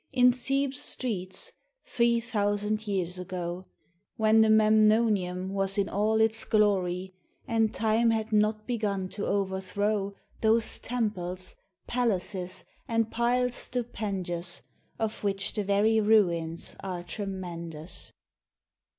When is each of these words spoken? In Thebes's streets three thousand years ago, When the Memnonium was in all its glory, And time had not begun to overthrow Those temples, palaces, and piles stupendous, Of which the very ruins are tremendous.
In 0.11 0.31
Thebes's 0.31 0.81
streets 0.81 1.51
three 1.85 2.19
thousand 2.19 2.87
years 2.87 3.19
ago, 3.19 3.65
When 4.17 4.41
the 4.41 4.49
Memnonium 4.49 5.49
was 5.49 5.77
in 5.77 5.87
all 5.89 6.19
its 6.19 6.43
glory, 6.43 7.13
And 7.47 7.71
time 7.71 8.09
had 8.09 8.33
not 8.33 8.65
begun 8.65 9.09
to 9.09 9.27
overthrow 9.27 10.15
Those 10.39 10.79
temples, 10.79 11.55
palaces, 11.85 12.65
and 12.87 13.11
piles 13.11 13.53
stupendous, 13.53 14.63
Of 14.97 15.23
which 15.23 15.53
the 15.53 15.63
very 15.63 15.99
ruins 16.01 16.75
are 16.79 17.03
tremendous. 17.03 18.11